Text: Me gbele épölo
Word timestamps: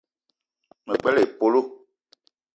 Me 0.85 0.93
gbele 1.01 1.21
épölo 1.25 1.61